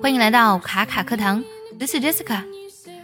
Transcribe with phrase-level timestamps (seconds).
[0.00, 1.42] 欢迎来到卡卡课堂
[1.76, 2.44] ，This is Jessica。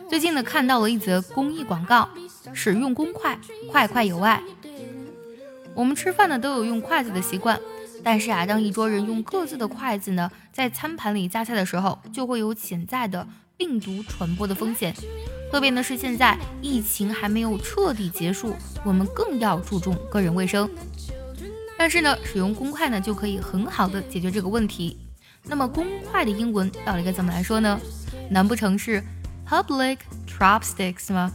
[0.09, 2.09] 最近呢，看到了一则公益广告，
[2.53, 3.37] 使用公筷，
[3.71, 4.41] 筷筷有爱。
[5.75, 7.61] 我们吃饭呢都有用筷子的习惯，
[8.05, 13.27] 但是啊，当一桌人用各自的筷子呢，在餐盘里夹菜的时候，就会有潜在的
[13.57, 14.95] 病毒传播的风险。
[15.51, 18.55] 特别呢是现在疫情还没有彻底结束，
[18.85, 20.71] 我们更要注重个人卫生。
[21.77, 24.97] 但是呢，使用公筷呢就可以很好的解决这个问题。
[25.47, 27.79] 那么公筷的英文到底该怎么来说呢？
[28.31, 29.03] 难不成是
[29.47, 31.31] public chopsticks 吗？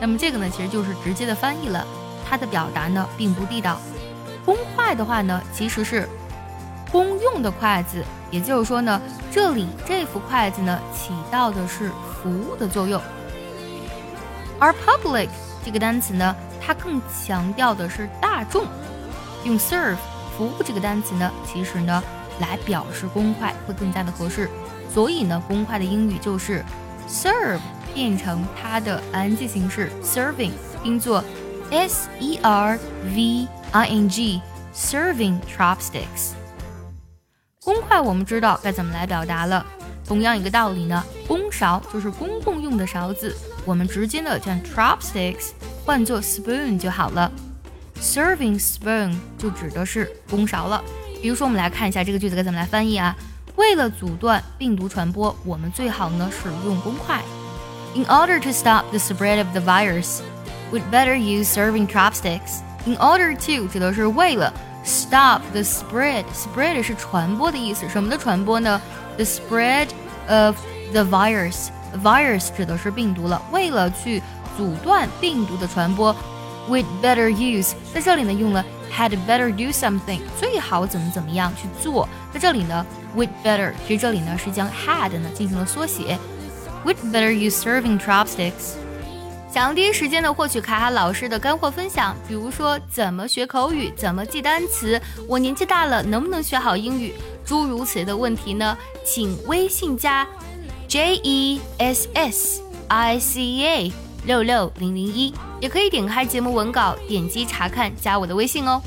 [0.00, 1.84] 那么这个呢，其实就是直接的翻译了，
[2.28, 3.80] 它的表达呢并不地道。
[4.44, 6.08] 公筷的话呢，其实是
[6.92, 9.00] 公用的筷子，也就是说呢，
[9.32, 11.90] 这里这副筷子呢起到的是
[12.22, 13.02] 服务的作用。
[14.60, 15.28] 而 public
[15.64, 18.64] 这个单词呢，它更强调的是大众。
[19.44, 19.96] 用 serve
[20.36, 22.00] 服务这个单词呢，其实呢。
[22.40, 24.48] 来表示公筷会更加的合适，
[24.92, 26.64] 所以呢，公筷的英语就是
[27.08, 27.60] serve
[27.94, 31.24] 变成它的 ing 形式 serving，拼作
[31.70, 36.32] s e r v i n g，serving chopsticks。
[37.62, 39.64] 公筷我们知道该怎么来表达了，
[40.06, 45.50] 同样一个道理呢，公勺就是公共用的勺子，我们直接呢将 chopsticks
[45.84, 47.30] 换作 spoon 就好了
[48.00, 50.82] ，serving spoon 就指的是公勺了。
[51.20, 53.14] 比如说，我们来看一下这个句子该怎么来翻译啊？
[53.56, 57.20] 为了阻断病毒传播，我们最好呢使用公筷。
[57.96, 60.20] In order to stop the spread of the virus,
[60.70, 62.60] we'd better use serving chopsticks.
[62.84, 64.52] In order to 指的是为了
[64.84, 67.88] stop the spread, spread 是传播的意思。
[67.88, 68.80] 什么的传播呢
[69.16, 69.88] ？The spread
[70.28, 70.56] of
[70.92, 71.68] the virus,
[72.04, 73.42] virus 指的是病毒了。
[73.50, 74.22] 为了去
[74.56, 76.14] 阻断病毒的传播
[76.68, 78.64] ，we'd better use 在这里呢用了。
[78.96, 82.08] Had better do something，最好怎么怎么样去做。
[82.32, 82.84] 在这里呢
[83.16, 86.18] ，Would better，其实这里呢是将 had 呢进行了缩写。
[86.84, 88.74] Would better use serving chopsticks。
[89.52, 98.76] 想要第一时间的获取卡卡老师的干货分享，比如说怎么学口语，怎么记单词，我年纪大了能不能学好英语，诸如此类的问题呢？
[99.04, 100.26] 请微信加
[100.86, 103.92] J E S S I C A
[104.24, 105.32] 六六零零一。
[105.60, 108.80] 也可以点开节目文稿，点击查看，加我的微信哦。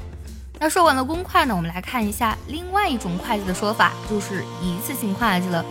[0.59, 5.65] 那说完了公筷呢，我们来看一下另外一种筷子的说法，就是一次性筷子了。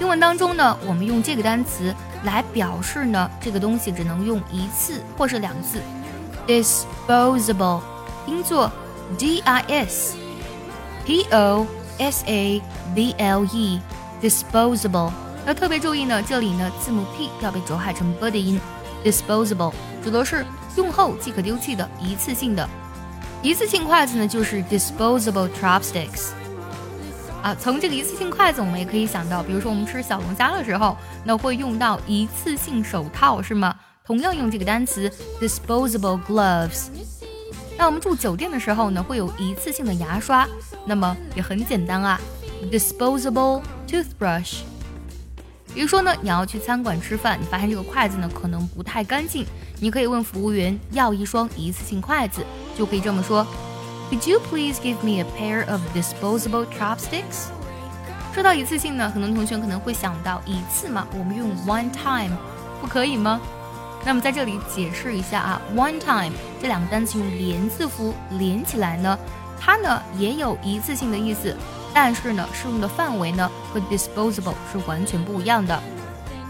[0.00, 5.80] 英文当中呢，我们用这个单词来表示呢，这个东西只能用一次或是两次。
[6.46, 7.80] disposable，
[8.24, 8.70] 拼作
[9.18, 10.16] d i s
[11.04, 11.66] p o
[11.98, 12.62] s a
[12.94, 15.10] b l e，disposable。
[15.46, 18.60] 要特别注意呢，这里呢字母 p 要被浊化成 b 的音。
[19.06, 19.72] Disposable
[20.02, 20.44] 指的是
[20.76, 22.68] 用后即可丢弃的一次性的，
[23.42, 26.30] 一次性筷子呢就是 disposable chopsticks。
[27.42, 33.72] 啊，从这个一次性筷子，我们也可以想到，比如说我们吃小龙虾的时候，那会用到一次性手套，是吗？
[34.04, 35.08] 同样用这个单词
[35.40, 36.86] disposable gloves。
[37.78, 40.48] 那我们住酒店的时候呢，会有一次性的牙刷，
[40.84, 42.20] 那么也很简单啊
[42.72, 44.62] ，disposable toothbrush。
[45.76, 49.44] 比如说呢，你要去餐馆吃饭，你发现这个筷子呢可能不太干净，
[49.78, 52.40] 你可以问服务员要一双一次性筷子，
[52.74, 53.46] 就可以这么说
[54.10, 57.50] ：Could you please give me a pair of disposable chopsticks？
[58.32, 62.34] 说到一次性呢，很多同学可能会想到一次嘛，我们用 one time，
[62.80, 63.38] 不可以吗？
[64.02, 69.18] 那么在这里解释一下啊，one time 这两个单词用连字符连起来呢，
[69.60, 71.54] 它呢也有一次性的意思。
[71.98, 75.82] 但是呢，适用的范围呢和 disposable 是完全不一样的。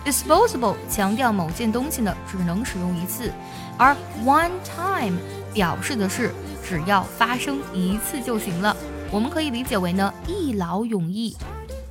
[0.05, 3.33] disposable 强调某件东西呢只能使用一次，
[3.79, 5.17] 而 one time
[5.55, 6.35] 表示的是
[6.69, 8.77] 只要发生一次就行了。
[9.13, 11.37] 我们可以理解为呢一劳永逸。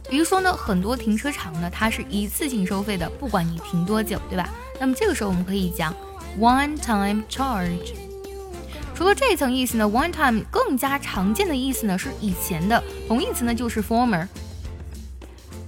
[0.09, 4.49] 比如说呢，很多停车场呢它是一次性收费的，不管你停多久，对吧？
[4.81, 5.95] 那么这个时候我们可以讲
[6.37, 8.04] one time charge。
[8.95, 14.25] 除了这层意思呢，one time 更加常见的意思呢是以前的，同义词呢就是 former。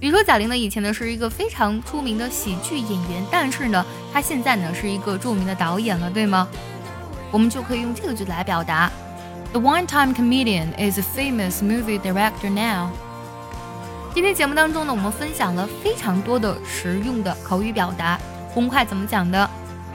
[0.00, 6.48] 比如说贾玲呢以前呢是一个非常出名的喜剧演员，但是呢她现在呢是一个著名的导演了，对吗？
[7.30, 8.90] 我们就可以用这个句子来表达
[9.52, 12.88] ：The one-time comedian is a famous movie director now。
[14.14, 18.18] 今天节目当中呢，我们分享了非常多的实用的口语表达，
[18.54, 19.48] 公筷怎么讲的？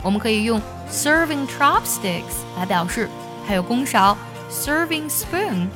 [0.04, 3.10] 我们可以用 serving chopsticks 来表示。
[3.46, 4.18] 还有公勺
[4.50, 5.68] serving spoon，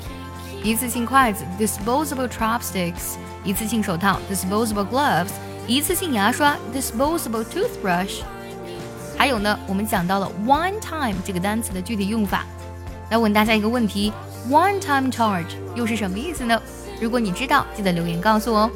[0.63, 5.29] 一次性筷子 disposable chopsticks，一次性手套 disposable gloves，
[5.67, 8.21] 一次性牙刷 disposable toothbrush。
[9.17, 12.45] 还有呢，我们讲到了 one time 这个单词的具体用法。
[13.09, 14.13] 来问大家一个问题
[14.49, 16.61] ：one time charge 又是什么意思呢？
[17.01, 18.71] 如果你知道，记得留言告诉我哦。